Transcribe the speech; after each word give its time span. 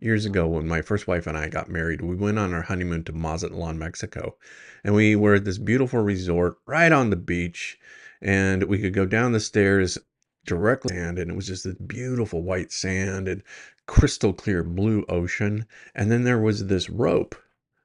Years 0.00 0.24
ago, 0.24 0.46
when 0.46 0.68
my 0.68 0.80
first 0.80 1.08
wife 1.08 1.26
and 1.26 1.36
I 1.36 1.48
got 1.48 1.68
married, 1.68 2.02
we 2.02 2.14
went 2.14 2.38
on 2.38 2.54
our 2.54 2.62
honeymoon 2.62 3.02
to 3.04 3.12
Mazatlan, 3.12 3.78
Mexico. 3.78 4.36
And 4.84 4.94
we 4.94 5.16
were 5.16 5.34
at 5.34 5.44
this 5.44 5.58
beautiful 5.58 6.00
resort 6.00 6.58
right 6.66 6.92
on 6.92 7.10
the 7.10 7.16
beach. 7.16 7.78
And 8.22 8.62
we 8.64 8.78
could 8.78 8.94
go 8.94 9.06
down 9.06 9.32
the 9.32 9.40
stairs 9.40 9.98
directly, 10.46 10.96
and 10.96 11.18
it 11.18 11.34
was 11.34 11.48
just 11.48 11.64
this 11.64 11.74
beautiful 11.74 12.42
white 12.42 12.70
sand 12.70 13.26
and 13.26 13.42
crystal 13.86 14.32
clear 14.32 14.62
blue 14.62 15.04
ocean. 15.08 15.66
And 15.96 16.12
then 16.12 16.22
there 16.22 16.40
was 16.40 16.66
this 16.66 16.88
rope 16.88 17.34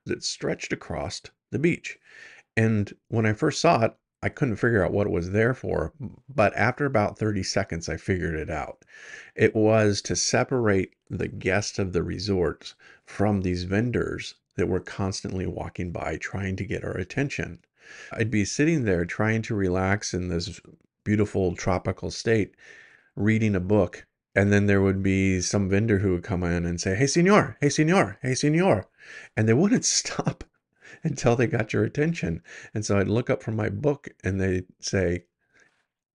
that 0.06 0.24
stretched 0.24 0.72
across 0.72 1.22
the 1.52 1.60
beach. 1.60 1.98
And 2.56 2.94
when 3.08 3.26
I 3.26 3.34
first 3.34 3.60
saw 3.60 3.86
it, 3.86 3.96
I 4.24 4.30
couldn't 4.30 4.56
figure 4.56 4.82
out 4.82 4.94
what 4.94 5.06
it 5.06 5.12
was 5.12 5.32
there 5.32 5.54
for, 5.54 5.92
but 6.34 6.56
after 6.56 6.86
about 6.86 7.20
30 7.20 7.44
seconds, 7.44 7.90
I 7.90 7.98
figured 7.98 8.36
it 8.36 8.50
out. 8.50 8.86
It 9.36 9.54
was 9.54 10.02
to 10.04 10.16
separate 10.16 10.94
the 11.10 11.28
guests 11.28 11.78
of 11.78 11.92
the 11.92 12.04
resorts 12.04 12.74
from 13.06 13.42
these 13.42 13.64
vendors 13.66 14.36
that 14.56 14.70
were 14.70 14.80
constantly 14.80 15.46
walking 15.46 15.92
by 15.92 16.16
trying 16.16 16.56
to 16.56 16.66
get 16.66 16.86
our 16.86 16.96
attention. 16.96 17.60
I'd 18.14 18.32
be 18.32 18.46
sitting 18.46 18.86
there 18.86 19.04
trying 19.04 19.42
to 19.42 19.56
relax 19.56 20.14
in 20.14 20.30
this 20.30 20.62
beautiful 21.04 21.54
tropical 21.54 22.10
state, 22.10 22.56
reading 23.18 23.56
a 23.56 23.60
book, 23.60 24.06
and 24.34 24.54
then 24.54 24.68
there 24.68 24.82
would 24.82 25.04
be 25.04 25.42
some 25.42 25.68
vendor 25.68 26.00
who 26.00 26.12
would 26.12 26.24
come 26.24 26.44
in 26.44 26.66
and 26.66 26.80
say, 26.80 26.96
Hey, 26.96 27.08
senor, 27.08 27.58
hey, 27.60 27.68
senor, 27.68 28.20
hey, 28.22 28.36
senor. 28.36 28.88
And 29.36 29.50
they 29.50 29.54
wouldn't 29.54 29.84
stop 30.00 30.46
until 31.04 31.36
they 31.36 31.48
got 31.48 31.74
your 31.74 31.84
attention. 31.84 32.42
And 32.74 32.86
so 32.86 32.98
I'd 32.98 33.08
look 33.08 33.30
up 33.30 33.44
from 33.44 33.56
my 33.56 33.70
book 33.70 34.10
and 34.24 34.40
they'd 34.40 34.66
say, 34.80 35.26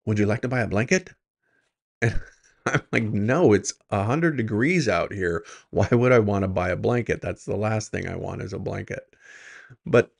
Would 0.06 0.20
you 0.20 0.26
like 0.26 0.42
to 0.42 0.48
buy 0.48 0.62
a 0.62 0.68
blanket? 0.68 1.12
And 2.68 2.82
I'm 2.82 2.82
like, 2.92 3.04
No, 3.04 3.54
it's 3.54 3.74
100 3.90 4.38
degrees 4.38 4.88
out 4.88 5.14
here. 5.14 5.46
Why 5.70 5.88
would 5.92 6.12
I 6.12 6.20
want 6.20 6.44
to 6.44 6.48
buy 6.48 6.70
a 6.70 6.76
blanket? 6.76 7.22
That's 7.22 7.46
the 7.46 7.56
last 7.56 7.92
thing 7.92 8.08
I 8.08 8.16
want 8.16 8.42
is 8.42 8.54
a 8.54 8.60
blanket. 8.60 9.04
But 9.86 10.12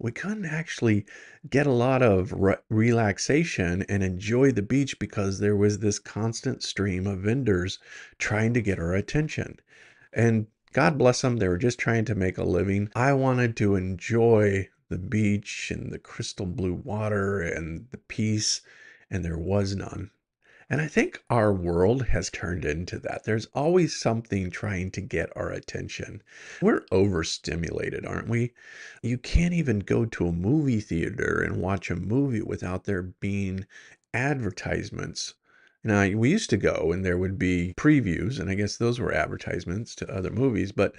we 0.00 0.12
couldn't 0.12 0.44
actually 0.44 1.06
get 1.48 1.66
a 1.66 1.72
lot 1.72 2.02
of 2.02 2.32
re- 2.32 2.56
relaxation 2.68 3.84
and 3.88 4.02
enjoy 4.02 4.52
the 4.52 4.62
beach 4.62 4.98
because 4.98 5.38
there 5.38 5.56
was 5.56 5.78
this 5.78 5.98
constant 5.98 6.62
stream 6.62 7.06
of 7.06 7.20
vendors 7.20 7.78
trying 8.18 8.54
to 8.54 8.62
get 8.62 8.78
our 8.78 8.94
attention. 8.94 9.58
And 10.12 10.46
God 10.72 10.98
bless 10.98 11.22
them, 11.22 11.38
they 11.38 11.48
were 11.48 11.58
just 11.58 11.78
trying 11.78 12.04
to 12.06 12.14
make 12.14 12.38
a 12.38 12.44
living. 12.44 12.90
I 12.94 13.12
wanted 13.14 13.56
to 13.56 13.74
enjoy 13.74 14.68
the 14.88 14.98
beach 14.98 15.70
and 15.70 15.92
the 15.92 15.98
crystal 15.98 16.46
blue 16.46 16.74
water 16.74 17.40
and 17.40 17.86
the 17.90 17.98
peace, 17.98 18.60
and 19.10 19.24
there 19.24 19.38
was 19.38 19.74
none. 19.74 20.10
And 20.70 20.82
I 20.82 20.86
think 20.86 21.22
our 21.30 21.50
world 21.50 22.08
has 22.08 22.28
turned 22.28 22.66
into 22.66 22.98
that. 22.98 23.24
There's 23.24 23.46
always 23.54 23.96
something 23.96 24.50
trying 24.50 24.90
to 24.90 25.00
get 25.00 25.34
our 25.34 25.50
attention. 25.50 26.22
We're 26.60 26.84
overstimulated, 26.92 28.04
aren't 28.04 28.28
we? 28.28 28.52
You 29.02 29.16
can't 29.16 29.54
even 29.54 29.78
go 29.78 30.04
to 30.04 30.28
a 30.28 30.32
movie 30.32 30.80
theater 30.80 31.40
and 31.40 31.62
watch 31.62 31.90
a 31.90 31.96
movie 31.96 32.42
without 32.42 32.84
there 32.84 33.02
being 33.02 33.66
advertisements 34.12 35.34
now, 35.84 36.08
we 36.08 36.30
used 36.30 36.50
to 36.50 36.56
go 36.56 36.90
and 36.92 37.04
there 37.04 37.18
would 37.18 37.38
be 37.38 37.74
previews, 37.76 38.40
and 38.40 38.50
I 38.50 38.54
guess 38.54 38.76
those 38.76 38.98
were 38.98 39.12
advertisements 39.12 39.94
to 39.96 40.12
other 40.12 40.30
movies, 40.30 40.72
but 40.72 40.94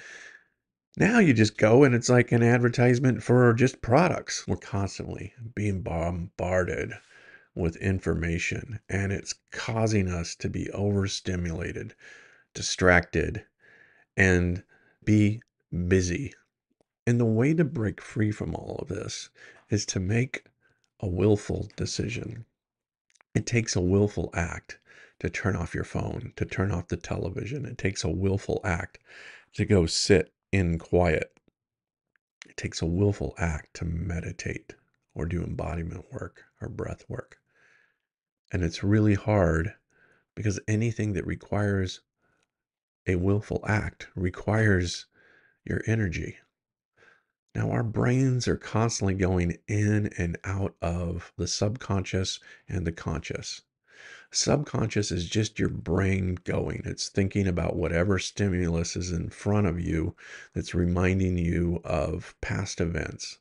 now 0.98 1.20
you 1.20 1.34
just 1.34 1.58
go 1.58 1.84
and 1.84 1.94
it's 1.94 2.10
like 2.10 2.32
an 2.32 2.44
advertisement 2.44 3.22
for 3.22 3.54
just 3.54 3.82
products. 3.82 4.48
We're 4.48 4.58
constantly 4.58 5.34
being 5.54 5.82
bombarded 5.82 6.94
with 7.56 7.76
information, 7.78 8.80
and 8.90 9.12
it's 9.12 9.36
causing 9.52 10.08
us 10.08 10.36
to 10.36 10.50
be 10.50 10.70
overstimulated, 10.72 11.94
distracted, 12.54 13.46
and 14.16 14.64
be 15.04 15.42
busy. 15.88 16.34
And 17.06 17.20
the 17.20 17.26
way 17.26 17.54
to 17.54 17.66
break 17.66 18.02
free 18.02 18.32
from 18.32 18.56
all 18.56 18.78
of 18.82 18.88
this 18.88 19.30
is 19.70 19.86
to 19.88 20.00
make 20.00 20.46
a 21.00 21.08
willful 21.08 21.70
decision. 21.76 22.45
It 23.36 23.45
takes 23.45 23.76
a 23.76 23.82
willful 23.82 24.32
act 24.34 24.80
to 25.20 25.30
turn 25.30 25.56
off 25.56 25.76
your 25.76 25.84
phone, 25.84 26.34
to 26.36 26.45
turn 26.45 26.72
off 26.72 26.88
the 26.88 26.98
television. 26.98 27.66
It 27.66 27.78
takes 27.78 28.04
a 28.04 28.10
willful 28.10 28.62
act 28.64 29.00
to 29.54 29.66
go 29.66 29.86
sit 29.86 30.34
in 30.52 30.80
quiet. 30.80 31.32
It 32.48 32.58
takes 32.58 32.82
a 32.82 32.86
willful 32.86 33.36
act 33.38 33.76
to 33.76 33.86
meditate 33.86 34.76
or 35.14 35.26
do 35.26 35.44
embodiment 35.44 36.06
work 36.12 36.44
or 36.62 36.70
breath 36.70 37.04
work. 37.08 37.38
And 38.52 38.64
it's 38.64 38.84
really 38.84 39.16
hard 39.16 39.73
because 40.36 40.60
anything 40.68 41.14
that 41.14 41.28
requires 41.28 42.02
a 43.06 43.16
willful 43.16 43.64
act 43.68 44.08
requires 44.16 45.06
your 45.66 45.82
energy. 45.86 46.38
Now, 47.55 47.71
our 47.71 47.83
brains 47.83 48.48
are 48.48 48.58
constantly 48.58 49.15
going 49.15 49.58
in 49.67 50.11
and 50.17 50.37
out 50.43 50.76
of 50.82 51.33
the 51.36 51.48
subconscious 51.48 52.39
and 52.67 52.86
the 52.86 52.92
conscious. 52.92 53.64
Subconscious 54.32 55.11
is 55.11 55.27
just 55.27 55.58
your 55.58 55.70
brain 55.70 56.38
going. 56.43 56.83
It's 56.86 57.09
thinking 57.09 57.48
about 57.48 57.76
whatever 57.76 58.20
stimulus 58.20 58.95
is 58.95 59.11
in 59.11 59.30
front 59.30 59.65
of 59.65 59.80
you 59.80 60.15
that's 60.54 60.76
reminding 60.76 61.39
you 61.39 61.82
of 61.83 62.36
past 62.39 62.80
events. 62.80 63.39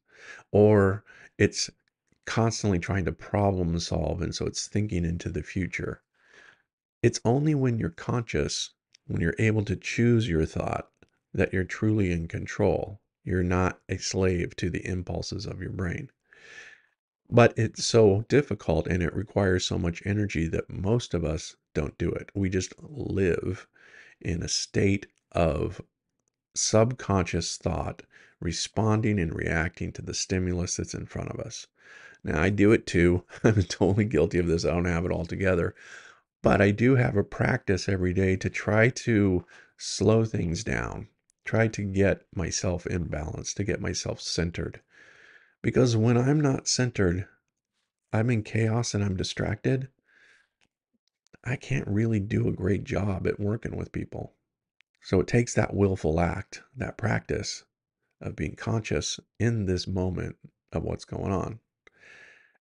Or 0.51 1.05
it's 1.37 1.71
constantly 2.25 2.79
trying 2.79 3.05
to 3.05 3.13
problem 3.13 3.79
solve. 3.79 4.23
And 4.23 4.35
so 4.35 4.47
it's 4.47 4.67
thinking 4.67 5.05
into 5.05 5.29
the 5.29 5.43
future. 5.43 6.01
It's 7.03 7.21
only 7.25 7.55
when 7.55 7.79
you're 7.79 7.91
conscious, 7.91 8.71
when 9.07 9.21
you're 9.21 9.37
able 9.39 9.65
to 9.67 9.77
choose 9.77 10.29
your 10.29 10.47
thought, 10.47 10.91
that 11.35 11.53
you're 11.53 11.65
truly 11.65 12.11
in 12.11 12.27
control. 12.27 13.01
You're 13.29 13.43
not 13.43 13.79
a 13.91 13.99
slave 13.99 14.57
to 14.57 14.71
the 14.71 14.87
impulses 14.87 15.45
of 15.45 15.61
your 15.61 15.71
brain. 15.71 16.11
But 17.29 17.53
it's 17.59 17.85
so 17.85 18.25
difficult 18.27 18.87
and 18.87 19.03
it 19.03 19.15
requires 19.15 19.67
so 19.67 19.77
much 19.77 20.01
energy 20.07 20.49
that 20.49 20.71
most 20.71 21.13
of 21.13 21.27
us 21.27 21.55
don't 21.75 21.99
do 21.99 22.11
it. 22.11 22.31
We 22.35 22.49
just 22.49 22.73
live 22.81 23.67
in 24.19 24.43
a 24.43 24.49
state 24.49 25.09
of 25.33 25.83
subconscious 26.55 27.59
thought, 27.59 28.03
responding 28.41 29.21
and 29.21 29.35
reacting 29.35 29.93
to 29.93 30.01
the 30.01 30.15
stimulus 30.15 30.77
that's 30.77 30.95
in 30.95 31.05
front 31.05 31.31
of 31.31 31.39
us. 31.39 31.67
Now, 32.25 32.41
I 32.41 32.49
do 32.49 32.73
it 32.73 32.87
too. 32.87 33.25
I'm 33.45 33.63
totally 33.65 34.07
guilty 34.07 34.39
of 34.39 34.47
this. 34.47 34.65
I 34.65 34.71
don't 34.71 34.87
have 34.87 35.05
it 35.05 35.13
all 35.13 35.27
together. 35.27 35.75
But 36.41 36.63
I 36.63 36.71
do 36.71 36.95
have 36.95 37.15
a 37.15 37.25
practice 37.25 37.91
every 37.91 38.15
day 38.15 38.37
to 38.37 38.49
try 38.49 38.89
to 38.89 39.45
slow 39.77 40.25
things 40.25 40.65
down, 40.65 41.09
try 41.49 41.67
to 41.67 41.83
get 41.83 42.27
myself 42.37 42.87
in 42.87 43.05
balance, 43.05 43.55
to 43.55 43.65
get 43.65 43.81
myself 43.81 44.21
centered. 44.21 44.83
Because 45.63 45.97
when 45.97 46.19
I'm 46.19 46.39
not 46.39 46.69
centered, 46.69 47.27
I'm 48.13 48.29
in 48.29 48.43
chaos 48.43 48.93
and 48.93 49.03
I'm 49.03 49.17
distracted, 49.17 49.89
I 51.43 51.57
can't 51.57 51.89
really 51.89 52.21
do 52.21 52.47
a 52.47 52.53
great 52.53 52.85
job 52.85 53.27
at 53.27 53.41
working 53.41 53.79
with 53.79 53.93
people. 53.93 54.35
So 55.01 55.21
it 55.21 55.27
takes 55.27 55.55
that 55.55 55.73
willful 55.73 56.21
act, 56.21 56.61
that 56.77 56.99
practice 56.99 57.65
of 58.21 58.37
being 58.37 58.55
conscious 58.55 59.19
in 59.41 59.65
this 59.65 59.89
moment 59.89 60.37
of 60.73 60.83
what's 60.83 61.07
going 61.07 61.33
on. 61.33 61.61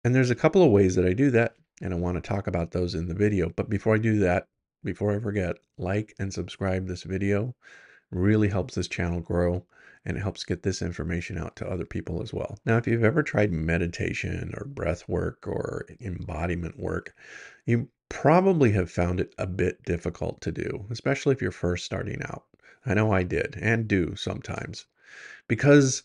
And 0.03 0.13
there's 0.13 0.31
a 0.31 0.35
couple 0.35 0.65
of 0.65 0.73
ways 0.73 0.97
that 0.97 1.07
I 1.07 1.13
do 1.13 1.31
that, 1.31 1.55
and 1.81 1.95
I 1.95 1.97
want 1.99 2.17
to 2.17 2.21
talk 2.21 2.49
about 2.49 2.73
those 2.73 2.97
in 2.97 3.07
the 3.07 3.15
video. 3.15 3.49
But 3.49 3.71
before 3.71 3.95
I 3.95 3.99
do 3.99 4.19
that, 4.19 4.49
before 4.83 5.15
I 5.15 5.21
forget, 5.21 5.55
like 5.79 6.17
and 6.19 6.35
subscribe 6.35 6.89
this 6.89 7.05
video 7.05 7.55
really 8.13 8.49
helps 8.49 8.75
this 8.75 8.89
channel 8.89 9.21
grow 9.21 9.65
and 10.05 10.17
it 10.17 10.21
helps 10.21 10.45
get 10.45 10.63
this 10.63 10.83
information 10.83 11.39
out 11.39 11.57
to 11.57 11.69
other 11.69 11.85
people 11.85 12.23
as 12.23 12.33
well. 12.33 12.59
Now, 12.67 12.77
if 12.77 12.87
you've 12.87 13.05
ever 13.05 13.23
tried 13.23 13.53
meditation 13.53 14.53
or 14.57 14.67
breath 14.67 15.09
work 15.09 15.47
or 15.47 15.87
embodiment 16.01 16.79
work, 16.79 17.15
you 17.67 17.89
probably 18.09 18.73
have 18.73 18.91
found 18.91 19.21
it 19.21 19.35
a 19.39 19.47
bit 19.47 19.83
difficult 19.85 20.41
to 20.43 20.53
do, 20.53 20.87
especially 20.91 21.33
if 21.33 21.41
you're 21.41 21.51
first 21.51 21.85
starting 21.85 22.21
out. 22.23 22.45
I 22.85 22.95
know 22.95 23.13
I 23.13 23.23
did 23.23 23.57
and 23.61 23.87
do 23.87 24.17
sometimes 24.17 24.87
because 25.49 26.03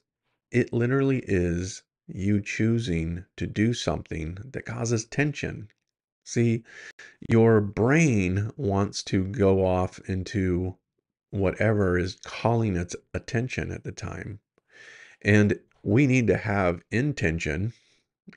it 0.51 0.71
literally 0.71 1.23
is 1.25 1.83
you 2.07 2.39
choosing 2.39 3.25
to 3.35 3.47
do 3.47 3.73
something 3.73 4.37
that 4.51 4.65
causes 4.65 5.05
tension. 5.05 5.69
See, 6.23 6.63
your 7.29 7.61
brain 7.61 8.51
wants 8.55 9.03
to 9.03 9.25
go 9.25 9.65
off 9.65 9.99
into 10.07 10.77
whatever 11.29 11.97
is 11.97 12.17
calling 12.25 12.75
its 12.75 12.95
attention 13.13 13.71
at 13.71 13.83
the 13.83 13.91
time. 13.91 14.39
And 15.21 15.59
we 15.83 16.07
need 16.07 16.27
to 16.27 16.37
have 16.37 16.83
intention 16.91 17.73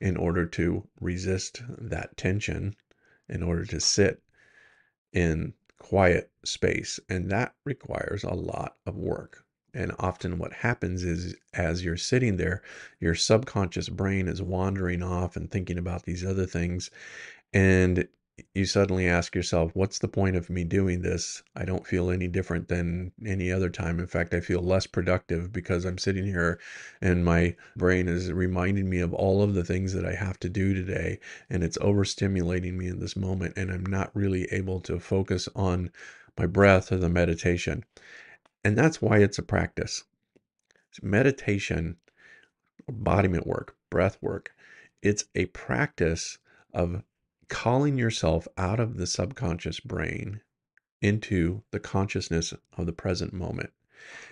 in 0.00 0.16
order 0.16 0.46
to 0.46 0.86
resist 1.00 1.62
that 1.78 2.16
tension, 2.16 2.76
in 3.28 3.42
order 3.42 3.64
to 3.66 3.80
sit 3.80 4.22
in 5.12 5.52
quiet 5.78 6.30
space. 6.44 7.00
And 7.08 7.30
that 7.30 7.54
requires 7.64 8.24
a 8.24 8.34
lot 8.34 8.76
of 8.86 8.96
work. 8.96 9.44
And 9.72 9.92
often, 10.00 10.38
what 10.38 10.52
happens 10.52 11.04
is, 11.04 11.36
as 11.54 11.84
you're 11.84 11.96
sitting 11.96 12.36
there, 12.36 12.62
your 12.98 13.14
subconscious 13.14 13.88
brain 13.88 14.26
is 14.26 14.42
wandering 14.42 15.02
off 15.02 15.36
and 15.36 15.48
thinking 15.48 15.78
about 15.78 16.04
these 16.04 16.24
other 16.24 16.46
things. 16.46 16.90
And 17.52 18.08
you 18.54 18.64
suddenly 18.64 19.06
ask 19.06 19.34
yourself, 19.34 19.70
what's 19.74 19.98
the 19.98 20.08
point 20.08 20.36
of 20.36 20.50
me 20.50 20.64
doing 20.64 21.02
this? 21.02 21.42
I 21.56 21.64
don't 21.64 21.86
feel 21.86 22.10
any 22.10 22.28
different 22.28 22.68
than 22.68 23.12
any 23.26 23.50
other 23.50 23.70
time. 23.70 23.98
In 23.98 24.06
fact, 24.06 24.34
I 24.34 24.40
feel 24.40 24.60
less 24.60 24.86
productive 24.86 25.52
because 25.52 25.84
I'm 25.84 25.98
sitting 25.98 26.24
here 26.24 26.60
and 27.00 27.24
my 27.24 27.56
brain 27.76 28.08
is 28.08 28.32
reminding 28.32 28.88
me 28.88 29.00
of 29.00 29.14
all 29.14 29.42
of 29.42 29.54
the 29.54 29.64
things 29.64 29.92
that 29.94 30.04
I 30.04 30.14
have 30.14 30.38
to 30.40 30.48
do 30.48 30.74
today. 30.74 31.18
And 31.48 31.62
it's 31.62 31.78
overstimulating 31.78 32.74
me 32.74 32.88
in 32.88 33.00
this 33.00 33.16
moment. 33.16 33.54
And 33.56 33.70
I'm 33.70 33.86
not 33.86 34.14
really 34.14 34.44
able 34.52 34.80
to 34.82 34.98
focus 34.98 35.48
on 35.54 35.90
my 36.38 36.46
breath 36.46 36.92
or 36.92 36.96
the 36.96 37.08
meditation. 37.08 37.84
And 38.64 38.76
that's 38.76 39.00
why 39.00 39.18
it's 39.18 39.38
a 39.38 39.42
practice. 39.42 40.04
Meditation, 41.02 41.96
embodiment 42.88 43.46
work, 43.46 43.76
breath 43.90 44.18
work, 44.20 44.52
it's 45.02 45.24
a 45.34 45.46
practice 45.46 46.38
of 46.74 47.02
calling 47.50 47.98
yourself 47.98 48.48
out 48.56 48.80
of 48.80 48.96
the 48.96 49.06
subconscious 49.06 49.80
brain 49.80 50.40
into 51.02 51.62
the 51.72 51.80
consciousness 51.80 52.54
of 52.78 52.86
the 52.86 52.92
present 52.92 53.34
moment. 53.34 53.70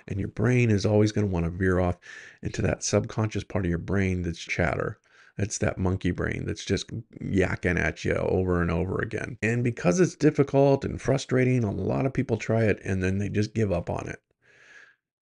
And 0.07 0.19
your 0.19 0.29
brain 0.29 0.71
is 0.71 0.87
always 0.87 1.13
going 1.13 1.27
to 1.27 1.33
want 1.33 1.45
to 1.45 1.51
veer 1.51 1.79
off 1.79 1.99
into 2.43 2.63
that 2.63 2.83
subconscious 2.83 3.45
part 3.45 3.67
of 3.67 3.69
your 3.69 3.79
brain 3.79 4.23
that's 4.23 4.39
chatter. 4.39 4.99
It's 5.37 5.59
that 5.59 5.79
monkey 5.79 6.11
brain 6.11 6.45
that's 6.47 6.65
just 6.65 6.89
yakking 7.21 7.79
at 7.79 8.05
you 8.05 8.15
over 8.15 8.63
and 8.63 8.71
over 8.71 9.01
again. 9.01 9.39
And 9.43 9.63
because 9.63 10.01
it's 10.01 10.17
difficult 10.17 10.85
and 10.85 11.01
frustrating, 11.01 11.65
a 11.65 11.71
lot 11.71 12.07
of 12.07 12.15
people 12.15 12.37
try 12.37 12.65
it 12.65 12.81
and 12.85 13.03
then 13.03 13.19
they 13.19 13.29
just 13.29 13.55
give 13.55 13.71
up 13.71 13.91
on 13.91 14.09
it. 14.09 14.21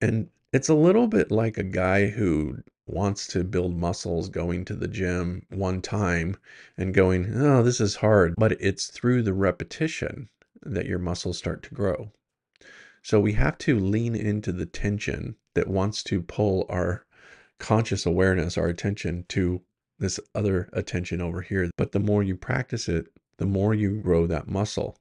And 0.00 0.28
it's 0.52 0.68
a 0.68 0.74
little 0.74 1.06
bit 1.06 1.30
like 1.30 1.58
a 1.58 1.62
guy 1.62 2.06
who 2.06 2.58
wants 2.86 3.26
to 3.28 3.42
build 3.42 3.76
muscles 3.76 4.28
going 4.28 4.64
to 4.64 4.74
the 4.74 4.88
gym 4.88 5.44
one 5.50 5.82
time 5.82 6.36
and 6.76 6.94
going, 6.94 7.32
oh, 7.34 7.62
this 7.62 7.80
is 7.80 7.96
hard. 7.96 8.34
But 8.38 8.52
it's 8.60 8.86
through 8.86 9.22
the 9.22 9.34
repetition 9.34 10.28
that 10.62 10.86
your 10.86 10.98
muscles 10.98 11.38
start 11.38 11.62
to 11.64 11.74
grow. 11.74 12.12
So 13.02 13.20
we 13.20 13.34
have 13.34 13.58
to 13.58 13.78
lean 13.78 14.14
into 14.16 14.52
the 14.52 14.66
tension 14.66 15.36
that 15.54 15.68
wants 15.68 16.02
to 16.04 16.22
pull 16.22 16.66
our 16.68 17.04
conscious 17.58 18.06
awareness, 18.06 18.58
our 18.58 18.66
attention 18.66 19.24
to 19.28 19.62
this 19.98 20.20
other 20.34 20.68
attention 20.72 21.20
over 21.20 21.40
here. 21.40 21.70
But 21.76 21.92
the 21.92 22.00
more 22.00 22.22
you 22.22 22.36
practice 22.36 22.88
it, 22.88 23.06
the 23.38 23.46
more 23.46 23.74
you 23.74 24.00
grow 24.00 24.26
that 24.26 24.48
muscle. 24.48 24.98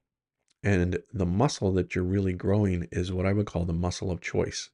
And 0.64 1.00
the 1.14 1.26
muscle 1.26 1.72
that 1.74 1.94
you're 1.94 2.04
really 2.04 2.34
growing 2.34 2.88
is 2.92 3.12
what 3.12 3.26
I 3.26 3.34
would 3.34 3.46
call 3.46 3.66
the 3.66 3.74
muscle 3.74 4.12
of 4.12 4.22
choice. 4.22 4.70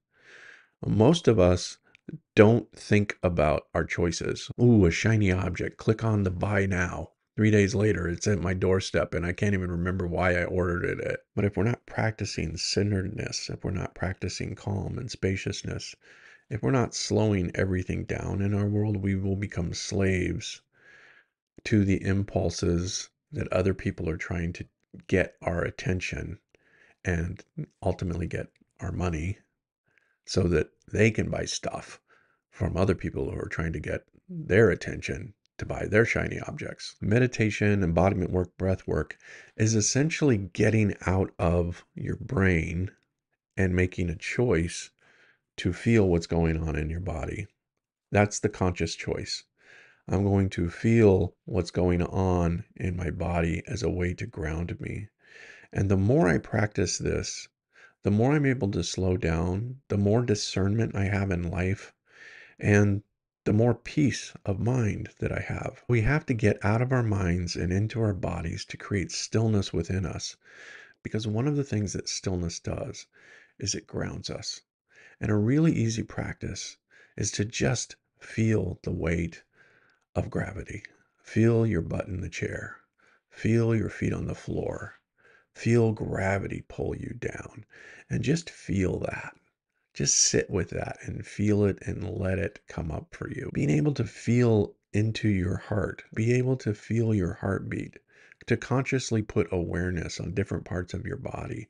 Most 0.86 1.28
of 1.28 1.40
us 1.40 1.78
don't 2.36 2.72
think 2.74 3.18
about 3.24 3.68
our 3.74 3.84
choices. 3.84 4.50
Ooh, 4.62 4.86
a 4.86 4.92
shiny 4.92 5.31
object. 5.31 5.78
Click 5.78 6.04
on 6.04 6.24
the 6.24 6.31
buy 6.31 6.66
now. 6.66 7.12
Three 7.36 7.52
days 7.52 7.74
later, 7.74 8.08
it's 8.08 8.28
at 8.28 8.40
my 8.40 8.54
doorstep 8.54 9.13
and 9.13 9.25
I 9.25 9.34
can't 9.34 9.54
even 9.54 9.72
remember 9.72 10.08
why 10.08 10.36
I 10.36 10.44
ordered 10.44 11.00
it. 11.00 11.19
But 11.36 11.46
if 11.46 11.56
we're 11.56 11.63
not 11.63 11.86
practicing 11.86 12.58
centeredness, 12.58 13.50
if 13.50 13.63
we're 13.63 13.72
not 13.72 13.96
practicing 13.96 14.56
calm 14.56 14.98
and 14.98 15.10
spaciousness, 15.10 15.96
if 16.50 16.62
we're 16.62 16.72
not 16.72 16.94
slowing 16.94 17.52
everything 17.56 18.04
down 18.04 18.42
in 18.42 18.54
our 18.54 18.68
world, 18.68 18.98
we 18.98 19.16
will 19.16 19.38
become 19.38 19.74
slaves 19.74 20.62
to 21.63 21.86
the 21.86 22.04
impulses 22.04 23.10
that 23.31 23.52
other 23.54 23.74
people 23.74 24.10
are 24.10 24.18
trying 24.18 24.52
to 24.54 24.66
get 25.08 25.36
our 25.42 25.63
attention 25.63 26.40
and 27.06 27.46
ultimately 27.81 28.28
get 28.28 28.48
our 28.81 28.92
money 28.92 29.38
so 30.26 30.44
that 30.44 30.70
they 30.92 31.12
can 31.12 31.30
buy 31.30 31.46
stuff 31.46 32.00
from 32.50 32.78
other 32.78 32.96
people 32.96 33.30
who 33.32 33.38
are 33.40 33.50
trying 33.50 33.74
to 33.74 33.80
get 33.80 34.06
their 34.30 34.70
attention 34.70 35.34
to 35.58 35.66
buy 35.66 35.86
their 35.86 36.06
shiny 36.06 36.40
objects. 36.40 36.96
Meditation, 37.02 37.84
embodiment 37.84 38.32
work, 38.32 38.58
breath 38.58 38.88
work 38.88 39.18
is 39.56 39.76
essentially 39.76 40.38
getting 40.38 40.96
out 41.06 41.32
of 41.38 41.86
your 41.94 42.16
brain 42.16 42.92
and 43.56 43.76
making 43.76 44.10
a 44.10 44.16
choice 44.16 44.90
to 45.58 45.72
feel 45.72 46.08
what's 46.10 46.28
going 46.28 46.58
on 46.58 46.76
in 46.76 46.90
your 46.90 47.00
body. 47.00 47.46
That's 48.12 48.40
the 48.40 48.50
conscious 48.50 48.96
choice. 48.96 49.44
I'm 50.08 50.24
going 50.24 50.50
to 50.52 50.70
feel 50.70 51.36
what's 51.46 51.72
going 51.72 52.02
on 52.02 52.66
in 52.76 52.96
my 52.96 53.12
body 53.12 53.62
as 53.68 53.84
a 53.84 53.90
way 53.90 54.14
to 54.16 54.26
ground 54.26 54.80
me. 54.82 55.10
And 55.72 55.90
the 55.90 55.98
more 55.98 56.28
I 56.28 56.40
practice 56.40 56.98
this, 56.98 57.48
the 58.03 58.12
more 58.12 58.33
I'm 58.33 58.45
able 58.45 58.71
to 58.71 58.83
slow 58.83 59.18
down, 59.18 59.81
the 59.88 59.98
more 59.98 60.24
discernment 60.24 60.95
I 60.95 61.06
have 61.06 61.30
in 61.30 61.50
life, 61.50 61.94
and 62.59 63.03
the 63.44 63.53
more 63.53 63.74
peace 63.74 64.33
of 64.45 64.59
mind 64.59 65.09
that 65.19 65.31
I 65.31 65.39
have. 65.39 65.83
We 65.88 66.01
have 66.01 66.25
to 66.27 66.33
get 66.33 66.63
out 66.63 66.81
of 66.81 66.92
our 66.92 67.03
minds 67.03 67.56
and 67.56 67.74
into 67.74 68.01
our 68.01 68.13
bodies 68.13 68.65
to 68.65 68.77
create 68.77 69.12
stillness 69.12 69.74
within 69.74 70.06
us. 70.06 70.36
Because 71.03 71.25
one 71.25 71.48
of 71.48 71.56
the 71.56 71.63
things 71.63 71.94
that 71.94 72.07
stillness 72.07 72.59
does 72.59 73.07
is 73.57 73.74
it 73.74 73.88
grounds 73.88 74.30
us. 74.30 74.62
And 75.19 75.31
a 75.31 75.36
really 75.36 75.74
easy 75.74 76.03
practice 76.03 76.77
is 77.18 77.31
to 77.31 77.45
just 77.45 77.95
feel 78.19 78.80
the 78.83 78.92
weight 78.92 79.44
of 80.15 80.30
gravity. 80.30 80.83
Feel 81.24 81.65
your 81.65 81.81
butt 81.81 82.07
in 82.07 82.21
the 82.21 82.30
chair. 82.30 82.77
Feel 83.30 83.75
your 83.75 83.89
feet 83.89 84.13
on 84.13 84.25
the 84.25 84.36
floor. 84.36 85.00
Feel 85.53 85.92
gravity 85.92 86.63
pull 86.68 86.95
you 86.95 87.13
down 87.19 87.65
and 88.09 88.24
just 88.24 88.50
feel 88.50 89.00
that. 89.00 89.36
Just 89.94 90.15
sit 90.15 90.50
with 90.50 90.69
that 90.69 90.98
and 91.03 91.27
feel 91.27 91.65
it 91.65 91.80
and 91.86 92.07
let 92.09 92.39
it 92.39 92.62
come 92.68 92.92
up 92.92 93.13
for 93.13 93.30
you. 93.30 93.50
Being 93.53 93.69
able 93.69 93.94
to 93.95 94.06
feel 94.06 94.75
into 94.94 95.27
your 95.27 95.57
heart, 95.57 96.03
be 96.13 96.33
able 96.33 96.56
to 96.57 96.74
feel 96.74 97.13
your 97.13 97.33
heartbeat, 97.33 98.00
to 98.48 98.57
consciously 98.57 99.21
put 99.21 99.51
awareness 99.51 100.19
on 100.19 100.33
different 100.33 100.65
parts 100.65 100.94
of 100.94 101.06
your 101.06 101.18
body 101.18 101.68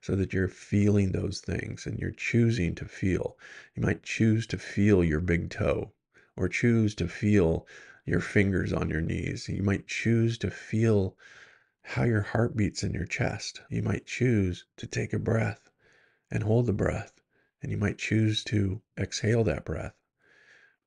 so 0.00 0.16
that 0.16 0.32
you're 0.32 0.48
feeling 0.48 1.12
those 1.12 1.40
things 1.40 1.86
and 1.86 1.98
you're 1.98 2.10
choosing 2.10 2.74
to 2.74 2.84
feel. 2.84 3.38
You 3.74 3.82
might 3.82 4.02
choose 4.02 4.46
to 4.48 4.58
feel 4.58 5.04
your 5.04 5.20
big 5.20 5.50
toe 5.50 5.92
or 6.36 6.48
choose 6.48 6.94
to 6.96 7.06
feel 7.06 7.66
your 8.04 8.20
fingers 8.20 8.72
on 8.72 8.90
your 8.90 9.00
knees. 9.00 9.48
You 9.48 9.62
might 9.62 9.86
choose 9.86 10.38
to 10.38 10.50
feel 10.50 11.16
how 11.94 12.04
your 12.04 12.22
heart 12.22 12.56
beats 12.56 12.84
in 12.84 12.94
your 12.94 13.04
chest. 13.04 13.62
You 13.68 13.82
might 13.82 14.06
choose 14.06 14.64
to 14.76 14.86
take 14.86 15.12
a 15.12 15.18
breath 15.18 15.70
and 16.30 16.44
hold 16.44 16.66
the 16.66 16.72
breath, 16.72 17.20
and 17.60 17.72
you 17.72 17.76
might 17.76 17.98
choose 17.98 18.44
to 18.44 18.80
exhale 18.96 19.42
that 19.42 19.64
breath. 19.64 19.96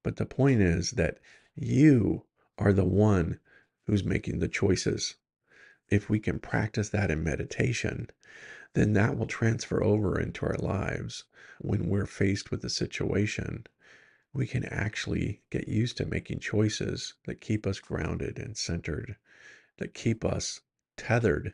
But 0.02 0.16
the 0.16 0.26
point 0.26 0.62
is 0.62 0.92
that 0.92 1.20
you 1.56 2.24
are 2.58 2.72
the 2.72 2.86
one 2.86 3.42
who's 3.86 4.06
making 4.06 4.40
the 4.40 4.48
choices. 4.48 5.16
If 5.90 6.10
we 6.10 6.22
can 6.22 6.40
practice 6.40 6.88
that 6.90 7.12
in 7.12 7.22
meditation, 7.22 8.10
then 8.74 8.94
that 8.94 9.18
will 9.18 9.28
transfer 9.28 9.84
over 9.84 10.18
into 10.18 10.46
our 10.46 10.58
lives 10.58 11.26
when 11.60 11.90
we're 11.90 12.06
faced 12.06 12.50
with 12.50 12.64
a 12.64 12.70
situation. 12.70 13.68
We 14.32 14.48
can 14.48 14.64
actually 14.64 15.42
get 15.50 15.68
used 15.68 15.98
to 15.98 16.06
making 16.06 16.40
choices 16.40 17.16
that 17.26 17.42
keep 17.42 17.68
us 17.68 17.82
grounded 17.82 18.40
and 18.40 18.56
centered, 18.56 19.18
that 19.80 19.94
keep 19.94 20.24
us 20.24 20.62
tethered 20.98 21.54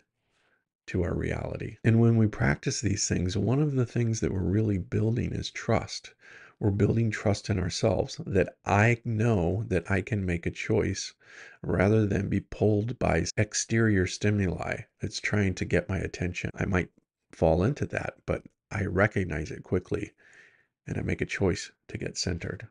to 0.87 1.03
our 1.03 1.13
reality. 1.13 1.77
And 1.83 1.99
when 1.99 2.17
we 2.17 2.27
practice 2.27 2.81
these 2.81 3.07
things, 3.07 3.37
one 3.37 3.61
of 3.61 3.75
the 3.75 3.85
things 3.85 4.19
that 4.21 4.33
we're 4.33 4.39
really 4.39 4.79
building 4.79 5.33
is 5.33 5.51
trust. 5.51 6.13
We're 6.59 6.71
building 6.71 7.11
trust 7.11 7.49
in 7.49 7.59
ourselves 7.59 8.19
that 8.25 8.55
I 8.65 8.99
know 9.05 9.63
that 9.67 9.89
I 9.89 10.01
can 10.01 10.25
make 10.25 10.45
a 10.45 10.51
choice 10.51 11.13
rather 11.61 12.05
than 12.05 12.27
be 12.27 12.41
pulled 12.41 12.99
by 12.99 13.25
exterior 13.37 14.07
stimuli 14.07 14.81
that's 14.99 15.21
trying 15.21 15.53
to 15.55 15.65
get 15.65 15.87
my 15.87 15.99
attention. 15.99 16.49
I 16.55 16.65
might 16.65 16.89
fall 17.31 17.63
into 17.63 17.85
that, 17.87 18.15
but 18.25 18.43
I 18.71 18.85
recognize 18.85 19.51
it 19.51 19.63
quickly 19.63 20.11
and 20.87 20.97
I 20.97 21.01
make 21.01 21.21
a 21.21 21.25
choice 21.25 21.71
to 21.87 21.97
get 21.97 22.17
centered. 22.17 22.67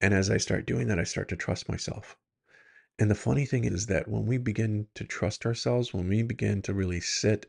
And 0.00 0.12
as 0.14 0.30
I 0.30 0.38
start 0.38 0.66
doing 0.66 0.88
that, 0.88 0.98
I 0.98 1.04
start 1.04 1.28
to 1.28 1.36
trust 1.36 1.68
myself. 1.68 2.16
And 2.98 3.10
the 3.10 3.14
funny 3.14 3.44
thing 3.44 3.64
is 3.64 3.86
that 3.86 4.08
when 4.08 4.24
we 4.24 4.38
begin 4.38 4.88
to 4.94 5.04
trust 5.04 5.44
ourselves, 5.44 5.92
when 5.92 6.08
we 6.08 6.22
begin 6.22 6.62
to 6.62 6.72
really 6.72 7.00
sit 7.00 7.44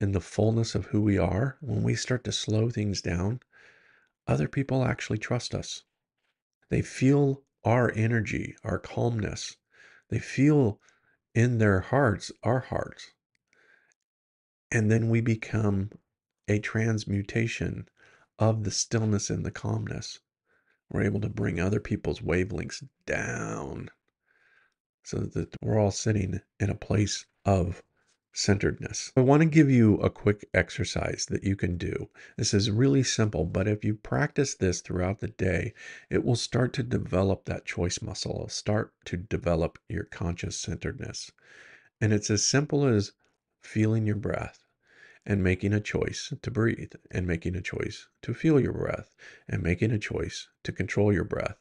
in 0.00 0.12
the 0.12 0.20
fullness 0.20 0.76
of 0.76 0.86
who 0.86 1.02
we 1.02 1.18
are, 1.18 1.56
when 1.60 1.82
we 1.82 1.96
start 1.96 2.22
to 2.24 2.32
slow 2.32 2.70
things 2.70 3.02
down, 3.02 3.40
other 4.28 4.46
people 4.46 4.84
actually 4.84 5.18
trust 5.18 5.56
us. 5.56 5.82
They 6.68 6.82
feel 6.82 7.42
our 7.64 7.90
energy, 7.96 8.56
our 8.62 8.78
calmness. 8.78 9.56
They 10.08 10.20
feel 10.20 10.80
in 11.34 11.58
their 11.58 11.80
hearts 11.80 12.30
our 12.44 12.60
hearts. 12.60 13.10
And 14.70 14.88
then 14.88 15.08
we 15.08 15.20
become 15.20 15.90
a 16.46 16.60
transmutation 16.60 17.88
of 18.38 18.62
the 18.62 18.70
stillness 18.70 19.30
and 19.30 19.44
the 19.44 19.50
calmness. 19.50 20.20
We're 20.88 21.02
able 21.02 21.20
to 21.22 21.28
bring 21.28 21.58
other 21.58 21.80
people's 21.80 22.20
wavelengths 22.20 22.86
down 23.04 23.90
so 25.04 25.18
that 25.18 25.54
we're 25.62 25.78
all 25.78 25.90
sitting 25.90 26.40
in 26.58 26.70
a 26.70 26.74
place 26.74 27.26
of 27.44 27.82
centeredness. 28.32 29.12
I 29.16 29.20
want 29.20 29.42
to 29.42 29.48
give 29.48 29.70
you 29.70 29.96
a 29.98 30.10
quick 30.10 30.48
exercise 30.52 31.26
that 31.30 31.44
you 31.44 31.54
can 31.54 31.76
do. 31.76 32.08
This 32.36 32.52
is 32.52 32.70
really 32.70 33.04
simple, 33.04 33.44
but 33.44 33.68
if 33.68 33.84
you 33.84 33.94
practice 33.94 34.54
this 34.54 34.80
throughout 34.80 35.20
the 35.20 35.28
day, 35.28 35.72
it 36.10 36.24
will 36.24 36.34
start 36.34 36.72
to 36.72 36.82
develop 36.82 37.44
that 37.44 37.64
choice 37.64 38.02
muscle. 38.02 38.32
It'll 38.32 38.48
start 38.48 38.92
to 39.04 39.16
develop 39.16 39.78
your 39.88 40.04
conscious 40.04 40.56
centeredness. 40.56 41.30
And 42.00 42.12
it's 42.12 42.28
as 42.28 42.44
simple 42.44 42.84
as 42.84 43.12
feeling 43.62 44.04
your 44.04 44.16
breath 44.16 44.64
and 45.24 45.44
making 45.44 45.72
a 45.72 45.80
choice 45.80 46.32
to 46.42 46.50
breathe 46.50 46.92
and 47.10 47.26
making 47.26 47.54
a 47.54 47.62
choice 47.62 48.08
to 48.22 48.34
feel 48.34 48.58
your 48.58 48.72
breath 48.72 49.10
and 49.48 49.62
making 49.62 49.92
a 49.92 49.98
choice 49.98 50.48
to 50.64 50.72
control 50.72 51.12
your 51.12 51.24
breath. 51.24 51.58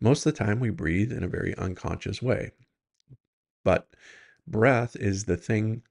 Most 0.00 0.26
of 0.26 0.32
the 0.32 0.38
time, 0.44 0.60
we 0.60 0.70
breathe 0.70 1.12
in 1.12 1.22
a 1.22 1.28
very 1.28 1.54
unconscious 1.56 2.20
way. 2.20 2.52
But 3.62 3.88
breath 4.46 4.96
is 4.96 5.24
the 5.24 5.36
thing. 5.36 5.82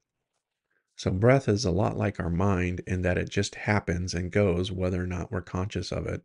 So, 0.96 1.10
breath 1.10 1.48
is 1.48 1.64
a 1.64 1.70
lot 1.70 1.96
like 1.96 2.20
our 2.20 2.30
mind 2.30 2.80
in 2.86 3.02
that 3.02 3.16
it 3.16 3.30
just 3.30 3.54
happens 3.54 4.12
and 4.12 4.30
goes 4.30 4.70
whether 4.70 5.02
or 5.02 5.06
not 5.06 5.32
we're 5.32 5.40
conscious 5.40 5.92
of 5.92 6.06
it. 6.06 6.22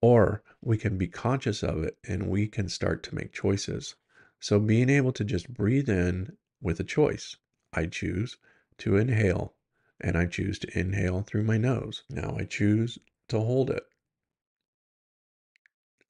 Or 0.00 0.42
we 0.60 0.78
can 0.78 0.96
be 0.96 1.08
conscious 1.08 1.62
of 1.62 1.82
it 1.82 1.98
and 2.08 2.28
we 2.28 2.48
can 2.48 2.68
start 2.68 3.02
to 3.04 3.14
make 3.14 3.32
choices. 3.32 3.96
So, 4.40 4.58
being 4.58 4.88
able 4.88 5.12
to 5.12 5.24
just 5.24 5.52
breathe 5.52 5.88
in 5.88 6.36
with 6.60 6.80
a 6.80 6.84
choice, 6.84 7.36
I 7.72 7.86
choose 7.86 8.38
to 8.78 8.96
inhale 8.96 9.54
and 10.00 10.16
I 10.16 10.26
choose 10.26 10.58
to 10.60 10.78
inhale 10.78 11.22
through 11.22 11.44
my 11.44 11.58
nose. 11.58 12.02
Now 12.10 12.36
I 12.38 12.44
choose 12.44 12.98
to 13.28 13.38
hold 13.38 13.70
it. 13.70 13.84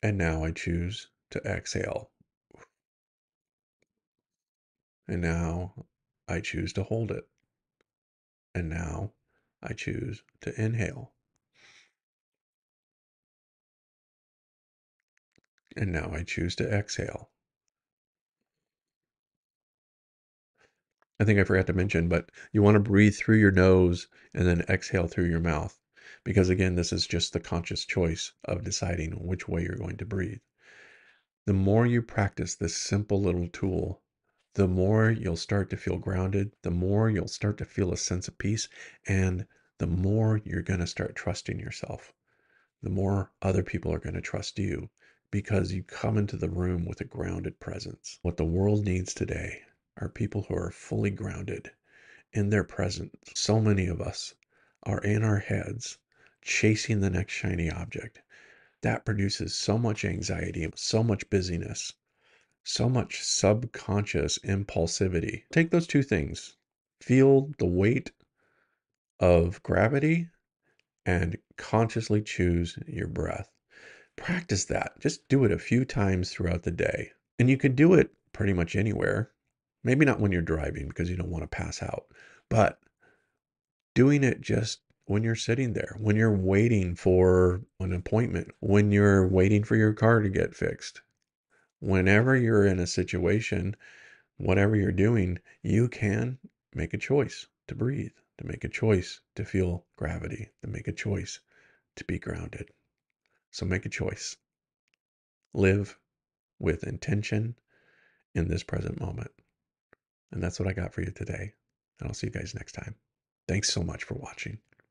And 0.02 0.16
now 0.16 0.44
I 0.44 0.52
choose 0.52 1.09
to 1.30 1.40
exhale. 1.44 2.12
And 5.12 5.21
now 5.21 5.75
I 6.26 6.40
choose 6.40 6.73
to 6.73 6.85
hold 6.85 7.11
it. 7.11 7.28
And 8.54 8.71
now 8.71 9.12
I 9.62 9.75
choose 9.75 10.23
to 10.40 10.59
inhale. 10.59 11.12
And 15.76 15.92
now 15.92 16.11
I 16.14 16.23
choose 16.23 16.57
to 16.57 16.66
exhale. 16.66 17.28
I 21.21 21.25
think 21.25 21.38
I 21.38 21.45
forgot 21.45 21.66
to 21.66 21.75
mention, 21.75 22.09
but 22.09 22.33
you 22.50 22.62
want 22.62 22.76
to 22.76 22.81
breathe 22.81 23.14
through 23.14 23.37
your 23.37 23.52
nose 23.52 24.09
and 24.33 24.47
then 24.47 24.62
exhale 24.62 25.09
through 25.09 25.28
your 25.28 25.40
mouth. 25.40 25.78
Because 26.25 26.49
again, 26.49 26.75
this 26.75 26.90
is 26.90 27.07
just 27.07 27.35
the 27.35 27.40
conscious 27.40 27.85
choice 27.85 28.33
of 28.47 28.64
deciding 28.64 29.26
which 29.26 29.47
way 29.47 29.62
you're 29.64 29.76
going 29.76 29.99
to 29.99 30.07
breathe. 30.07 30.40
The 31.45 31.52
more 31.52 31.85
you 31.85 32.00
practice 32.00 32.54
this 32.54 32.75
simple 32.75 33.21
little 33.21 33.49
tool, 33.49 34.01
the 34.54 34.68
more 34.68 35.11
you'll 35.11 35.37
start 35.37 35.71
to 35.71 35.76
feel 35.76 35.99
grounded, 35.99 36.52
the 36.62 36.71
more 36.71 37.09
you'll 37.09 37.26
start 37.26 37.56
to 37.59 37.64
feel 37.64 37.92
a 37.92 37.97
sense 37.97 38.28
of 38.28 38.37
peace, 38.37 38.68
and 39.06 39.47
the 39.78 39.87
more 39.87 40.40
you're 40.44 40.62
going 40.62 40.80
to 40.80 40.87
start 40.87 41.16
trusting 41.16 41.59
yourself. 41.59 42.12
The 42.82 42.90
more 42.90 43.32
other 43.40 43.62
people 43.62 43.92
are 43.94 43.99
going 43.99 44.14
to 44.14 44.21
trust 44.21 44.59
you 44.59 44.90
because 45.30 45.73
you 45.73 45.82
come 45.82 46.18
into 46.18 46.37
the 46.37 46.50
room 46.50 46.85
with 46.85 47.00
a 47.00 47.04
grounded 47.04 47.61
presence. 47.61 48.18
What 48.21 48.37
the 48.37 48.44
world 48.44 48.85
needs 48.85 49.14
today 49.14 49.62
are 49.97 50.09
people 50.09 50.42
who 50.42 50.54
are 50.54 50.71
fully 50.71 51.11
grounded 51.11 51.71
in 52.32 52.50
their 52.50 52.64
presence. 52.64 53.16
So 53.35 53.61
many 53.61 53.87
of 53.87 54.00
us 54.02 54.35
are 54.82 55.00
in 55.00 55.23
our 55.23 55.38
heads 55.38 55.97
chasing 56.42 57.00
the 57.00 57.09
next 57.09 57.32
shiny 57.32 57.71
object. 57.71 58.21
That 58.82 59.06
produces 59.06 59.54
so 59.54 59.78
much 59.78 60.04
anxiety, 60.04 60.68
so 60.75 61.02
much 61.02 61.30
busyness, 61.30 61.94
so 62.64 62.88
much 62.88 63.23
subconscious 63.23 64.38
impulsivity. 64.40 65.42
Take 65.50 65.71
those 65.71 65.87
two 65.87 66.02
things 66.02 66.57
feel 67.02 67.50
the 67.59 67.66
weight 67.66 68.12
of 69.19 69.62
gravity 69.62 70.28
and 71.04 71.37
consciously 71.57 72.23
choose 72.23 72.78
your 72.87 73.09
breath. 73.09 73.49
Practice 74.16 74.66
that. 74.66 74.99
Just 75.00 75.28
do 75.28 75.45
it 75.45 75.52
a 75.52 75.59
few 75.59 75.85
times 75.85 76.31
throughout 76.31 76.62
the 76.62 76.71
day. 76.71 77.11
And 77.38 77.50
you 77.50 77.57
can 77.57 77.75
do 77.75 77.95
it 77.95 78.11
pretty 78.33 78.52
much 78.52 78.76
anywhere. 78.76 79.31
Maybe 79.85 80.04
not 80.04 80.21
when 80.21 80.31
you're 80.31 80.42
driving 80.42 80.88
because 80.88 81.11
you 81.11 81.16
don't 81.16 81.31
want 81.31 81.42
to 81.42 81.49
pass 81.49 81.83
out, 81.83 82.04
but 82.49 82.78
doing 83.95 84.23
it 84.23 84.40
just 84.40 84.81
when 85.07 85.25
you're 85.25 85.35
sitting 85.35 85.73
there, 85.73 85.97
when 85.99 86.14
you're 86.14 86.37
waiting 86.37 86.95
for 86.95 87.62
an 87.81 87.92
appointment, 87.92 88.49
when 88.61 88.92
you're 88.92 89.26
waiting 89.26 89.64
for 89.64 89.75
your 89.75 89.92
car 89.92 90.21
to 90.21 90.28
get 90.28 90.54
fixed, 90.54 91.02
whenever 91.83 92.37
you're 92.37 92.65
in 92.65 92.79
a 92.79 92.87
situation, 92.87 93.75
whatever 94.37 94.77
you're 94.77 94.93
doing, 94.93 95.39
you 95.62 95.89
can 95.89 96.39
make 96.75 96.95
a 96.95 96.99
choice 96.99 97.49
to 97.67 97.75
breathe, 97.75 98.12
to 98.39 98.47
make 98.47 98.62
a 98.62 98.69
choice 98.69 99.21
to 99.35 99.45
feel 99.45 99.85
gravity, 99.97 100.49
to 100.62 100.69
make 100.69 100.87
a 100.87 100.93
choice 100.93 101.41
to 101.97 102.05
be 102.05 102.21
grounded. 102.21 102.71
So 103.51 103.67
make 103.67 103.85
a 103.85 103.91
choice. 103.91 104.37
Live 105.53 105.99
with 106.61 106.85
intention 106.85 107.57
in 108.35 108.49
this 108.49 108.62
present 108.62 109.01
moment. 109.01 109.33
And 110.31 110.41
that's 110.41 110.61
what 110.61 110.69
I 110.69 110.73
got 110.73 110.95
for 110.95 111.03
you 111.03 111.11
today. 111.11 111.53
And 111.99 112.09
I'll 112.09 112.15
see 112.15 112.29
you 112.29 112.33
guys 112.33 112.55
next 112.55 112.73
time. 112.73 112.95
Thanks 113.49 113.73
so 113.73 113.83
much 113.83 114.05
for 114.05 114.15
watching. 114.15 114.59